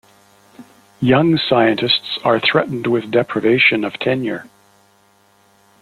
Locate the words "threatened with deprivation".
2.39-3.83